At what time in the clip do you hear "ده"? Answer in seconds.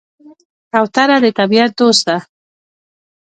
2.07-2.17